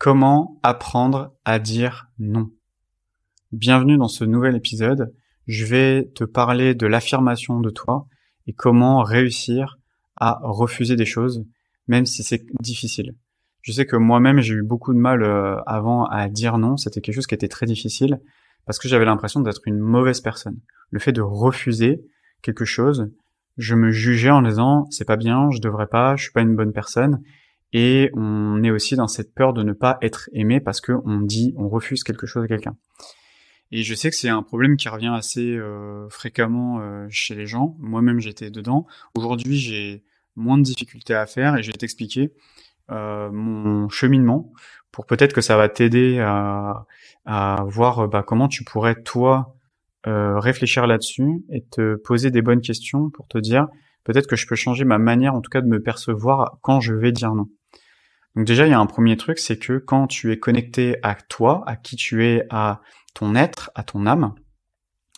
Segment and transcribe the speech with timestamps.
[0.00, 2.48] Comment apprendre à dire non?
[3.52, 5.12] Bienvenue dans ce nouvel épisode.
[5.46, 8.06] Je vais te parler de l'affirmation de toi
[8.46, 9.76] et comment réussir
[10.16, 11.44] à refuser des choses,
[11.86, 13.14] même si c'est difficile.
[13.60, 16.78] Je sais que moi-même, j'ai eu beaucoup de mal euh, avant à dire non.
[16.78, 18.22] C'était quelque chose qui était très difficile
[18.64, 20.60] parce que j'avais l'impression d'être une mauvaise personne.
[20.88, 22.00] Le fait de refuser
[22.40, 23.12] quelque chose,
[23.58, 26.56] je me jugeais en disant c'est pas bien, je devrais pas, je suis pas une
[26.56, 27.20] bonne personne
[27.72, 31.20] et on est aussi dans cette peur de ne pas être aimé parce que on
[31.20, 32.76] dit, on refuse quelque chose à quelqu'un.
[33.72, 37.46] Et je sais que c'est un problème qui revient assez euh, fréquemment euh, chez les
[37.46, 37.76] gens.
[37.78, 38.86] Moi-même, j'étais dedans.
[39.14, 40.02] Aujourd'hui, j'ai
[40.34, 42.32] moins de difficultés à faire et je vais t'expliquer
[42.90, 44.52] euh, mon cheminement
[44.90, 46.86] pour peut-être que ça va t'aider à,
[47.24, 49.56] à voir bah, comment tu pourrais toi
[50.02, 53.68] réfléchir là-dessus et te poser des bonnes questions pour te dire
[54.02, 56.94] peut-être que je peux changer ma manière en tout cas de me percevoir quand je
[56.94, 57.48] vais dire non.
[58.36, 61.14] Donc déjà, il y a un premier truc, c'est que quand tu es connecté à
[61.14, 62.80] toi, à qui tu es, à
[63.14, 64.34] ton être, à ton âme,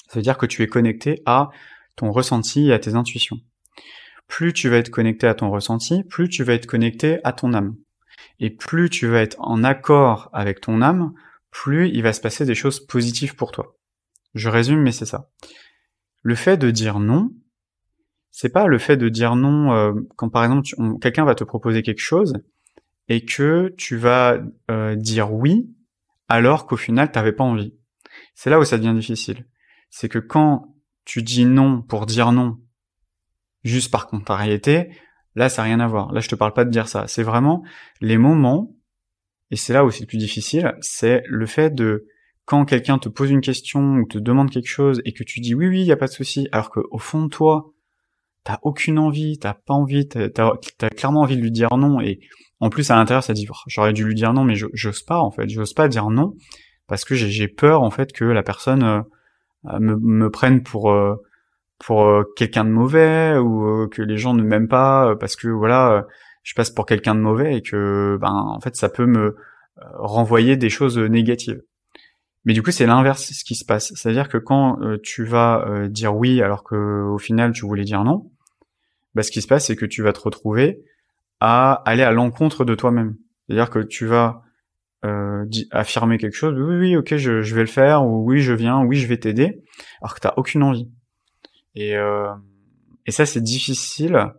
[0.09, 1.51] ça veut dire que tu es connecté à
[1.97, 3.41] ton ressenti et à tes intuitions.
[4.29, 7.53] Plus tu vas être connecté à ton ressenti, plus tu vas être connecté à ton
[7.53, 7.77] âme.
[8.41, 11.13] Et plus tu vas être en accord avec ton âme,
[11.51, 13.77] plus il va se passer des choses positives pour toi.
[14.35, 15.29] Je résume, mais c'est ça.
[16.23, 17.31] Le fait de dire non,
[18.31, 20.67] c'est pas le fait de dire non euh, quand par exemple
[21.01, 22.35] quelqu'un va te proposer quelque chose
[23.09, 25.71] et que tu vas euh, dire oui
[26.29, 27.75] alors qu'au final t'avais pas envie.
[28.35, 29.47] C'est là où ça devient difficile.
[29.91, 32.59] C'est que quand tu dis non pour dire non,
[33.65, 34.91] juste par contrariété,
[35.35, 36.13] là ça n'a rien à voir.
[36.13, 37.07] Là je te parle pas de dire ça.
[37.07, 37.63] C'est vraiment
[38.01, 38.75] les moments,
[39.51, 42.07] et c'est là où c'est le plus difficile, c'est le fait de
[42.45, 45.55] quand quelqu'un te pose une question ou te demande quelque chose et que tu dis
[45.55, 47.73] oui oui, il y a pas de souci, alors qu'au fond de toi,
[48.45, 50.29] t'as aucune envie, t'as pas envie, t'as
[50.81, 52.21] as clairement envie de lui dire non et
[52.63, 55.33] en plus, à l'intérieur, ça dit, j'aurais dû lui dire non, mais j'ose pas, en
[55.33, 55.49] fait.
[55.49, 56.35] J'ose pas dire non,
[56.87, 61.17] parce que j'ai peur, en fait, que la personne euh, me, me, prenne pour, euh,
[61.81, 66.07] pour euh, quelqu'un de mauvais, ou que les gens ne m'aiment pas, parce que, voilà,
[66.45, 69.35] je passe pour quelqu'un de mauvais, et que, ben, en fait, ça peut me
[69.95, 71.63] renvoyer des choses négatives.
[72.45, 73.93] Mais du coup, c'est l'inverse ce qui se passe.
[73.97, 78.31] C'est-à-dire que quand tu vas dire oui alors que au final tu voulais dire non,
[79.15, 80.85] bah, ce qui se passe, c'est que tu vas te retrouver
[81.45, 83.17] à aller à l'encontre de toi-même.
[83.49, 84.45] C'est-à-dire que tu vas
[85.05, 88.85] euh, affirmer quelque chose, oui, oui, ok, je, vais le faire, ou oui, je viens,
[88.85, 89.61] oui, je vais t'aider,
[90.01, 90.89] alors que t'as aucune envie.
[91.75, 92.33] Et, euh,
[93.09, 94.33] ça, c'est difficile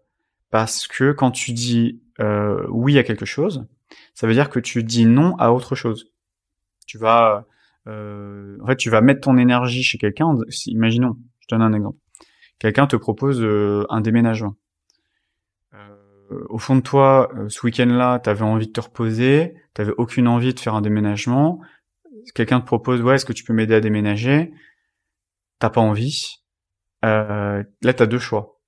[0.49, 3.67] parce que quand tu dis euh, oui à quelque chose,
[4.13, 6.13] ça veut dire que tu dis non à autre chose.
[6.87, 7.45] Tu vas,
[7.85, 10.37] en fait, tu vas mettre ton énergie chez quelqu'un.
[10.67, 11.97] Imaginons, je donne un exemple.
[12.59, 13.45] Quelqu'un te propose
[13.89, 14.55] un déménagement
[16.49, 20.53] au fond de toi, euh, ce week-end-là, t'avais envie de te reposer, t'avais aucune envie
[20.53, 21.59] de faire un déménagement.
[22.35, 24.53] Quelqu'un te propose, ouais, est-ce que tu peux m'aider à déménager?
[25.59, 26.25] T'as pas envie.
[27.03, 28.59] Euh, là, t'as deux choix.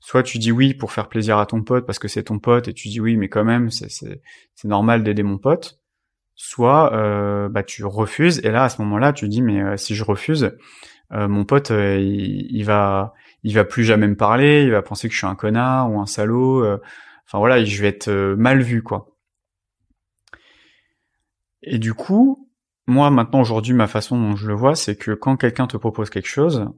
[0.00, 2.68] Soit tu dis oui pour faire plaisir à ton pote parce que c'est ton pote
[2.68, 4.20] et tu dis oui, mais quand même, c'est
[4.64, 5.80] normal d'aider mon pote.
[6.34, 9.94] Soit euh, bah tu refuses et là à ce moment-là tu dis mais euh, si
[9.94, 10.54] je refuse,
[11.10, 15.14] mon pote il, il, va il va plus jamais me parler, il va penser que
[15.14, 16.78] je suis un connard ou un salaud.
[17.26, 19.16] Enfin voilà, je vais être euh, mal vu quoi.
[21.62, 22.50] Et du coup,
[22.86, 26.10] moi maintenant aujourd'hui ma façon dont je le vois, c'est que quand quelqu'un te propose
[26.10, 26.68] quelque chose,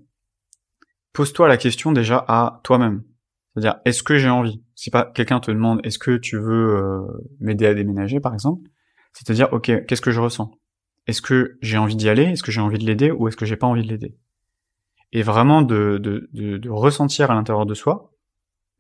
[1.13, 3.05] pose-toi la question déjà à toi-même.
[3.53, 4.63] C'est-à-dire est-ce que j'ai envie?
[4.75, 7.07] Si pas quelqu'un te demande est-ce que tu veux euh,
[7.41, 8.71] m'aider à déménager par exemple,
[9.13, 10.51] c'est-à-dire ok qu'est-ce que je ressens?
[11.07, 12.25] Est-ce que j'ai envie d'y aller?
[12.25, 13.11] Est-ce que j'ai envie de l'aider?
[13.11, 14.17] Ou est-ce que j'ai pas envie de l'aider?
[15.13, 16.29] Et vraiment de, de,
[16.59, 18.13] de ressentir à l'intérieur de soi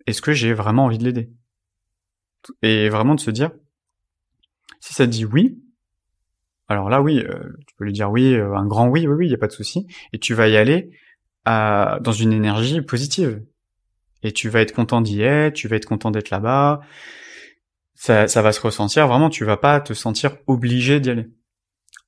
[0.09, 1.31] est-ce que j'ai vraiment envie de l'aider?
[2.63, 3.51] Et vraiment de se dire,
[4.81, 5.59] si ça dit oui,
[6.69, 9.27] alors là oui, euh, tu peux lui dire oui, euh, un grand oui, oui, oui,
[9.27, 10.91] il y a pas de souci, et tu vas y aller
[11.47, 13.43] dans une énergie positive.
[14.23, 16.81] Et tu vas être content d'y être, tu vas être content d'être là-bas.
[17.95, 19.31] Ça, va se ressentir vraiment.
[19.31, 21.31] Tu vas pas te sentir obligé d'y aller.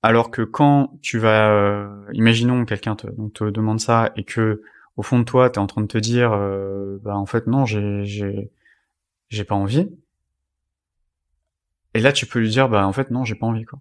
[0.02, 4.60] Alors que quand tu vas, euh, imaginons quelqu'un te, demande ça et que
[4.96, 6.30] au fond de toi, tu es en train de te dire,
[7.02, 9.88] bah en fait non, j'ai j'ai pas envie.
[11.94, 13.80] Et là, tu peux lui dire, bah en fait non, j'ai pas envie quoi.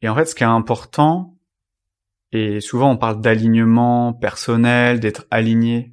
[0.00, 1.36] Et en fait, ce qui est important,
[2.32, 5.92] et souvent on parle d'alignement personnel, d'être aligné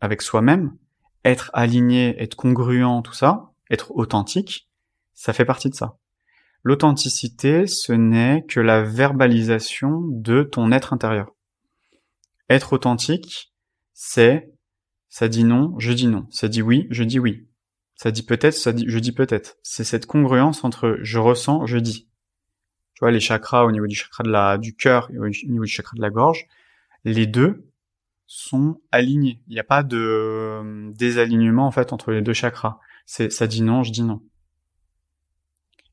[0.00, 0.76] avec soi-même,
[1.24, 4.68] être aligné, être congruent, tout ça, être authentique,
[5.14, 5.96] ça fait partie de ça.
[6.62, 11.34] L'authenticité, ce n'est que la verbalisation de ton être intérieur.
[12.48, 13.52] Être authentique,
[13.94, 14.50] c'est
[15.08, 16.26] ça dit non, je dis non.
[16.30, 17.46] Ça dit oui, je dis oui.
[18.02, 19.58] Ça dit peut-être, ça dit, je dis peut-être.
[19.62, 22.08] C'est cette congruence entre je ressens, je dis.
[22.94, 25.92] Tu vois, les chakras au niveau du chakra du cœur et au niveau du chakra
[25.96, 26.46] de la gorge,
[27.04, 27.68] les deux
[28.26, 29.42] sont alignés.
[29.48, 32.78] Il n'y a pas de euh, désalignement, en fait, entre les deux chakras.
[33.04, 34.22] Ça dit non, je dis non.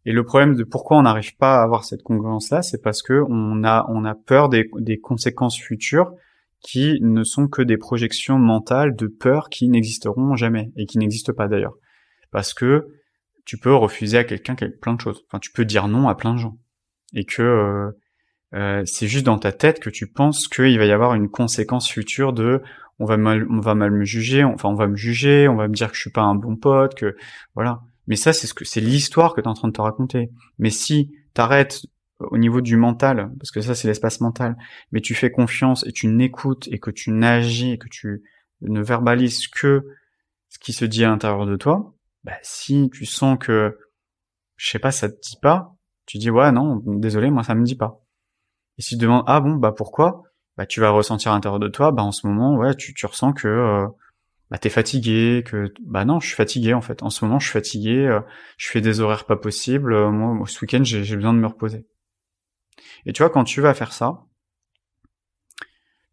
[0.06, 3.22] Et le problème de pourquoi on n'arrive pas à avoir cette congruence-là, c'est parce que
[3.28, 6.14] on a, peur des, des conséquences futures
[6.62, 11.34] qui ne sont que des projections mentales de peur qui n'existeront jamais et qui n'existent
[11.34, 11.76] pas d'ailleurs.
[12.32, 12.88] Parce que
[13.46, 15.24] tu peux refuser à quelqu'un plein de choses.
[15.28, 16.58] Enfin, tu peux dire non à plein de gens.
[17.14, 17.92] Et que euh,
[18.54, 21.90] euh, c'est juste dans ta tête que tu penses qu'il va y avoir une conséquence
[21.90, 22.62] future de
[23.00, 25.68] on va mal, on va mal me juger, enfin on va me juger, on va
[25.68, 27.16] me dire que je suis pas un bon pote, que
[27.56, 27.82] voilà.
[28.08, 30.30] Mais ça c'est ce que c'est l'histoire que tu es en train de te raconter.
[30.60, 31.86] Mais si t'arrêtes
[32.20, 34.58] au niveau du mental, parce que ça c'est l'espace mental,
[34.92, 38.24] mais tu fais confiance et tu n'écoutes et que tu n'agis et que tu
[38.62, 39.86] ne verbalises que
[40.50, 43.78] ce qui se dit à l'intérieur de toi, bah si tu sens que
[44.56, 45.76] je sais pas ça te dit pas,
[46.06, 48.02] tu dis ouais non désolé moi ça me dit pas.
[48.78, 50.24] Et si tu demandes ah bon bah pourquoi,
[50.58, 53.06] bah tu vas ressentir à l'intérieur de toi bah en ce moment ouais tu, tu
[53.06, 53.88] ressens que euh,
[54.50, 57.04] bah t'es fatigué, que bah non, je suis fatigué en fait.
[57.04, 58.22] En ce moment, je suis fatigué, euh,
[58.58, 59.94] je fais des horaires pas possibles.
[59.94, 61.86] Euh, moi, ce week-end, j'ai besoin de me reposer.
[63.06, 64.24] Et tu vois, quand tu vas faire ça,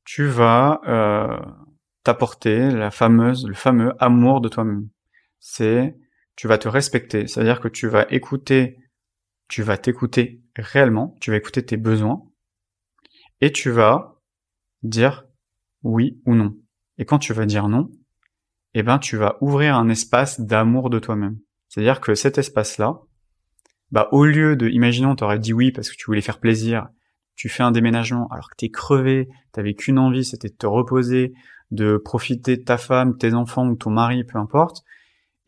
[0.05, 1.39] tu vas euh,
[2.03, 4.89] t'apporter la fameuse, le fameux amour de toi-même.
[5.47, 5.95] C'est,
[6.37, 8.79] tu vas te respecter, c'est-à-dire que tu vas écouter,
[9.47, 12.23] tu vas t'écouter réellement, tu vas écouter tes besoins,
[13.43, 14.23] et tu vas
[14.83, 15.27] dire
[15.83, 16.57] oui ou non.
[16.97, 17.91] Et quand tu vas dire non,
[18.73, 21.39] eh ben tu vas ouvrir un espace d'amour de toi-même.
[21.69, 23.03] C'est-à-dire que cet espace-là,
[23.91, 26.89] bah au lieu de, imaginons, t'aurais dit oui parce que tu voulais faire plaisir,
[27.37, 31.35] tu fais un déménagement alors que t'es crevé, t'avais qu'une envie, c'était de te reposer,
[31.71, 34.85] de profiter de ta femme, tes enfants ou ton mari, peu importe.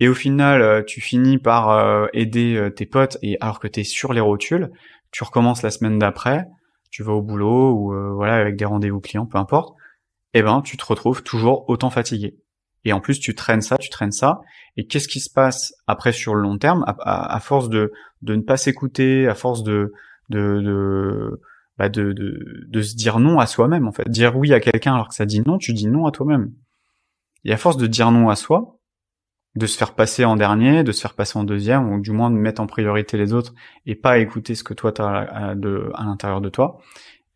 [0.01, 3.69] Et au final, euh, tu finis par euh, aider euh, tes potes et alors que
[3.69, 4.71] t'es sur les rotules,
[5.11, 6.47] tu recommences la semaine d'après,
[6.91, 9.75] tu vas au boulot ou voilà avec des rendez-vous clients, peu importe.
[10.35, 12.37] Eh ben, tu te retrouves toujours autant fatigué.
[12.85, 14.41] Et en plus, tu traînes ça, tu traînes ça.
[14.77, 18.43] Et qu'est-ce qui se passe après sur le long terme, à, force de, de ne
[18.43, 19.89] pas s'écouter, à force bah
[21.89, 24.09] de, de, de se dire non à soi-même en fait.
[24.09, 26.53] Dire oui à quelqu'un alors que ça dit non, tu dis non à toi-même.
[27.45, 28.75] Et à force de dire non à soi,
[29.56, 32.31] de se faire passer en dernier, de se faire passer en deuxième, ou du moins
[32.31, 33.55] de mettre en priorité les autres
[33.87, 36.79] et pas écouter ce que toi tu as à, de, à l'intérieur de toi,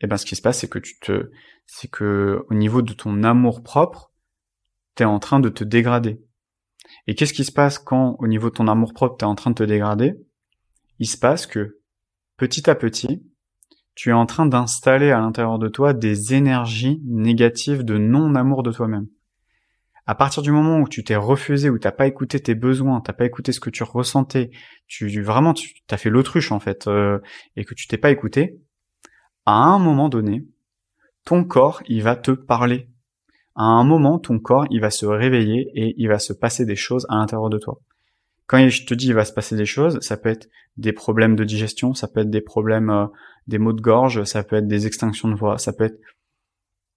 [0.01, 1.31] et eh ben ce qui se passe c'est que tu te
[1.67, 4.13] c'est que au niveau de ton amour propre,
[4.95, 6.21] t'es en train de te dégrader.
[7.07, 9.55] Et qu'est-ce qui se passe quand, au niveau de ton amour-propre, t'es en train de
[9.55, 10.15] te dégrader?
[10.99, 11.79] Il se passe que,
[12.37, 13.23] petit à petit,
[13.95, 18.73] tu es en train d'installer à l'intérieur de toi des énergies négatives de non-amour de
[18.73, 19.07] toi-même.
[20.11, 23.13] À partir du moment où tu t'es refusé, où t'as pas écouté tes besoins, t'as
[23.13, 24.51] pas écouté ce que tu ressentais,
[24.89, 27.21] tu vraiment tu t'as fait l'autruche en fait, euh,
[27.55, 28.59] et que tu t'es pas écouté,
[29.47, 30.45] à un moment donné,
[31.25, 32.89] ton corps il va te parler
[33.55, 36.75] à un moment, ton corps, il va se réveiller et il va se passer des
[36.75, 37.79] choses à l'intérieur de toi.
[38.49, 41.37] Quand je te dis il va se passer des choses, ça peut être des problèmes
[41.37, 43.07] de digestion, ça peut être des problèmes, euh,
[43.47, 46.01] des maux de gorge, ça peut être des extinctions de voix, ça peut être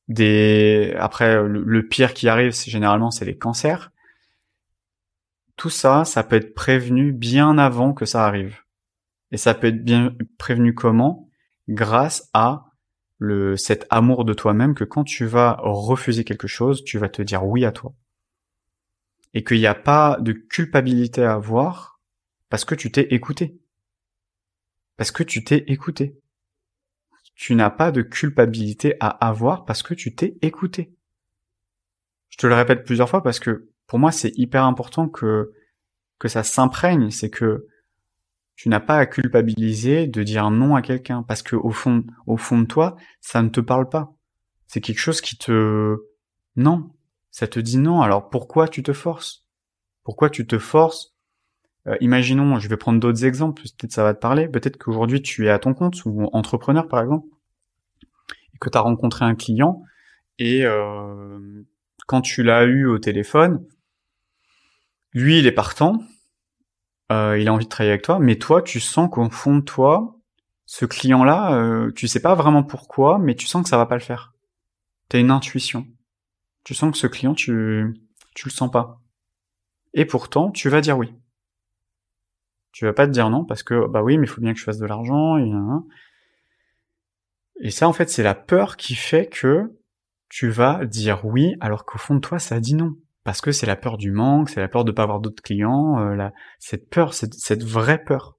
[0.09, 3.91] Après, le, pire qui arrive, c'est généralement, c'est les cancers.
[5.55, 8.59] Tout ça, ça peut être prévenu bien avant que ça arrive.
[9.31, 11.29] Et ça peut être bien prévenu comment?
[11.69, 12.65] Grâce à
[13.17, 17.21] le, cet amour de toi-même que quand tu vas refuser quelque chose, tu vas te
[17.21, 17.93] dire oui à toi.
[19.33, 21.99] Et qu'il n'y a pas de culpabilité à avoir
[22.49, 23.57] parce que tu t'es écouté.
[24.97, 26.19] Parce que tu t'es écouté.
[27.35, 30.93] Tu n'as pas de culpabilité à avoir parce que tu t'es écouté.
[32.29, 35.51] Je te le répète plusieurs fois parce que pour moi c'est hyper important que,
[36.25, 37.67] ça s'imprègne, c'est que
[38.55, 42.37] tu n'as pas à culpabiliser de dire non à quelqu'un parce que au fond, au
[42.37, 44.15] fond de toi, ça ne te parle pas.
[44.67, 45.97] C'est quelque chose qui te,
[46.55, 46.91] non,
[47.29, 48.01] ça te dit non.
[48.01, 49.45] Alors pourquoi tu te forces?
[50.03, 51.12] Pourquoi tu te forces
[51.87, 53.61] euh, Imaginons, je vais prendre d'autres exemples.
[53.61, 54.47] Peut-être ça va te parler.
[54.47, 57.27] Peut-être qu'aujourd'hui tu es à ton compte ou entrepreneur par exemple,
[58.53, 59.83] et que tu as rencontré un client
[60.39, 61.63] et euh,
[62.07, 63.65] quand tu l'as eu au téléphone,
[65.13, 65.99] lui il est partant,
[67.11, 69.61] euh, il a envie de travailler avec toi, mais toi, tu sens qu'au fond de
[69.61, 70.19] toi,
[70.65, 73.95] ce client-là, euh, tu sais pas vraiment pourquoi, mais tu sens que ça va pas
[73.95, 74.33] le faire.
[75.09, 75.85] T'as une intuition.
[76.63, 77.93] Tu sens que ce client, tu,
[78.33, 79.01] tu le sens pas.
[79.93, 81.13] Et pourtant, tu vas dire oui.
[82.73, 84.59] Tu vas pas te dire non parce que, bah oui, mais il faut bien que
[84.59, 85.49] je fasse de l'argent, et,
[87.61, 89.71] et ça, en fait, c'est la peur qui fait que
[90.29, 92.95] tu vas dire oui alors qu'au fond de toi, ça dit non.
[93.23, 95.99] parce que c'est la peur du manque, c'est la peur de pas avoir d'autres clients,
[95.99, 96.27] euh,
[96.59, 98.37] cette peur, cette, cette vraie peur.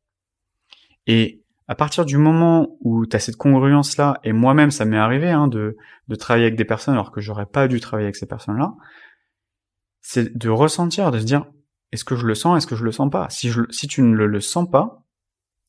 [1.06, 5.30] Et à partir du moment où tu as cette congruence-là, et moi-même ça m'est arrivé
[5.30, 5.76] hein, de,
[6.08, 8.74] de travailler avec des personnes alors que j'aurais pas dû travailler avec ces personnes-là,
[10.00, 11.46] c'est de ressentir, de se dire,
[11.94, 13.28] est-ce que je le sens, est-ce que je le sens pas?
[13.30, 13.48] Si,
[13.86, 15.04] tu ne le, le sens pas,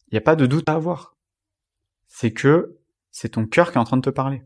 [0.07, 1.15] il n'y a pas de doute à avoir.
[2.07, 2.79] C'est que
[3.11, 4.41] c'est ton cœur qui est en train de te parler.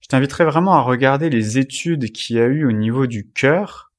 [0.00, 3.92] Je t'inviterai vraiment à regarder les études qu'il y a eu au niveau du cœur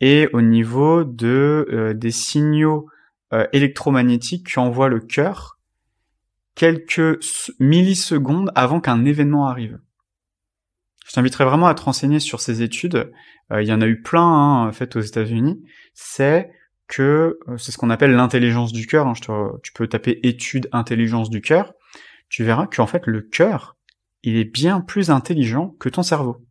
[0.00, 2.88] et au niveau de euh, des signaux
[3.32, 5.60] euh, électromagnétiques qu'envoie le cœur
[6.56, 7.20] quelques
[7.60, 9.78] millisecondes avant qu'un événement arrive.
[11.08, 13.10] Je t'inviterai vraiment à te renseigner sur ces études.
[13.50, 15.64] Euh, il y en a eu plein hein, faites aux États-Unis.
[15.94, 16.50] C'est
[16.86, 19.06] que euh, c'est ce qu'on appelle l'intelligence du cœur.
[19.06, 19.14] Hein.
[19.62, 21.72] tu peux taper étude intelligence du cœur.
[22.28, 23.78] Tu verras qu'en fait le cœur,
[24.22, 26.44] il est bien plus intelligent que ton cerveau.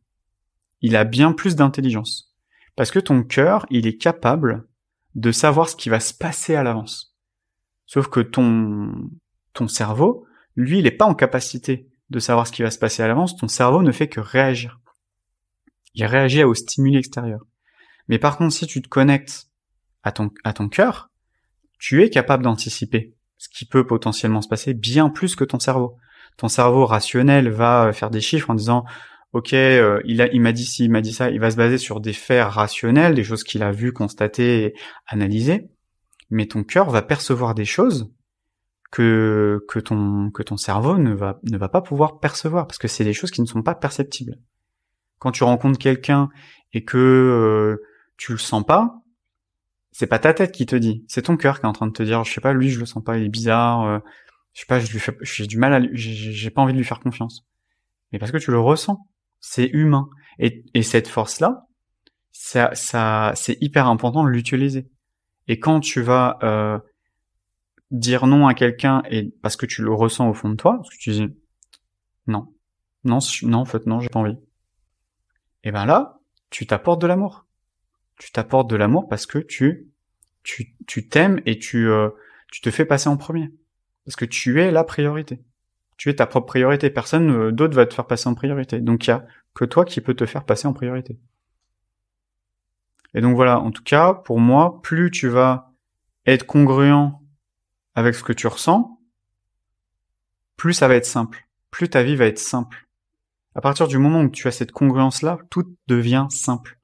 [0.82, 2.36] Il a bien plus d'intelligence.
[2.76, 4.68] Parce que ton cœur, il est capable
[5.14, 7.16] de savoir ce qui va se passer à l'avance.
[7.86, 8.92] Sauf que ton,
[9.54, 13.04] ton cerveau, lui, il n'est pas en capacité de savoir ce qui va se passer
[13.04, 13.36] à l'avance.
[13.36, 14.80] Ton cerveau ne fait que réagir.
[15.94, 17.46] Il réagit aux stimuli extérieurs.
[18.08, 19.48] Mais par contre, si tu te connectes
[20.04, 21.10] à ton, à ton cœur,
[21.80, 25.98] tu es capable d'anticiper ce qui peut potentiellement se passer bien plus que ton cerveau.
[26.38, 28.86] Ton cerveau rationnel va faire des chiffres en disant
[29.34, 31.58] ok, euh, il a, il m'a dit ci, il m'a dit ça, il va se
[31.58, 34.74] baser sur des faits rationnels, des choses qu'il a vues, constatées,
[35.08, 35.70] analysées.
[36.30, 38.12] Mais ton cœur va percevoir des choses
[38.91, 42.88] que que ton que ton cerveau ne va ne va pas pouvoir percevoir parce que
[42.88, 44.38] c'est des choses qui ne sont pas perceptibles.
[45.20, 46.29] Quand tu rencontres quelqu'un
[46.74, 47.84] et que euh,
[48.17, 49.01] tu le sens pas,
[49.91, 51.91] c'est pas ta tête qui te dit, c'est ton cœur qui est en train de
[51.91, 54.00] te dire, je sais pas, lui je le sens pas, il est bizarre, euh,
[54.53, 56.86] je sais pas, je lui fais, j'ai du mal à, j'ai pas envie de lui
[56.86, 57.46] faire confiance.
[58.12, 59.00] Mais parce que tu le ressens
[59.39, 60.10] c'est humain.
[60.39, 61.67] Et, et cette force-là,
[62.32, 64.88] ça, ça, c'est hyper important de l'utiliser.
[65.48, 66.79] Et quand tu vas euh,
[67.91, 70.89] dire non à quelqu'un et parce que tu le ressens au fond de toi, parce
[70.89, 71.27] que tu dis
[72.27, 72.53] non,
[73.03, 74.38] non, non, en fait non, j'ai pas envie.
[75.63, 77.46] Et ben là, tu t'apportes de l'amour.
[78.20, 79.88] Tu t'apportes de l'amour parce que tu,
[80.44, 82.10] tu, tu t'aimes et tu, euh,
[82.51, 83.51] tu te fais passer en premier.
[84.06, 85.44] Parce que tu es la priorité
[85.98, 86.89] tu es ta propre priorité.
[86.89, 88.79] Personne euh, d'autre va te faire passer en priorité.
[88.79, 91.20] Donc il y a que toi qui peux te faire passer en priorité.
[93.13, 95.74] Et donc voilà, en tout cas, pour moi, plus tu vas
[96.25, 97.12] être congruent
[97.98, 99.01] avec ce que tu ressens,
[100.56, 101.48] plus ça va être simple.
[101.72, 102.88] Plus ta vie va être simple.
[103.56, 106.77] À partir du moment où tu as cette congruence-là, tout devient simple.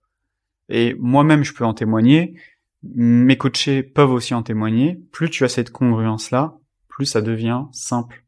[0.70, 2.36] Et moi-même, je peux en témoigner.
[2.82, 5.04] Mes coachés peuvent aussi en témoigner.
[5.12, 8.26] Plus tu as cette congruence-là, plus ça devient simple.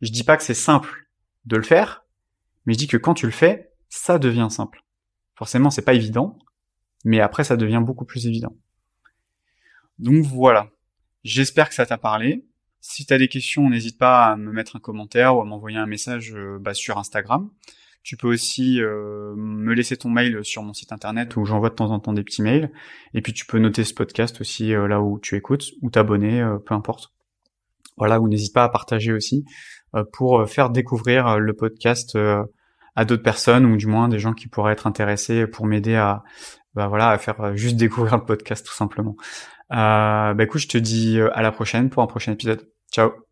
[0.00, 1.08] Je dis pas que c'est simple
[1.44, 2.04] de le faire,
[2.66, 4.84] mais je dis que quand tu le fais, ça devient simple.
[5.34, 6.38] Forcément, c'est pas évident,
[7.04, 8.56] mais après, ça devient beaucoup plus évident.
[9.98, 10.70] Donc voilà.
[11.28, 12.44] J'espère que ça t'a parlé.
[12.80, 15.76] Si tu as des questions, n'hésite pas à me mettre un commentaire ou à m'envoyer
[15.78, 17.50] un message euh, bah, sur Instagram.
[18.02, 21.74] Tu peux aussi euh, me laisser ton mail sur mon site internet où j'envoie de
[21.74, 22.70] temps en temps des petits mails.
[23.12, 26.42] Et puis tu peux noter ce podcast aussi euh, là où tu écoutes ou t'abonner,
[26.64, 27.12] peu importe.
[27.98, 29.44] Voilà, ou n'hésite pas à partager aussi
[29.94, 32.16] euh, pour euh, faire découvrir euh, le podcast
[32.94, 36.22] à d'autres personnes ou du moins des gens qui pourraient être intéressés pour m'aider à
[36.74, 39.16] bah voilà à faire juste découvrir le podcast tout simplement.
[39.72, 42.68] Euh, bah écoute, je te dis à la prochaine pour un prochain épisode.
[42.92, 43.27] Ciao.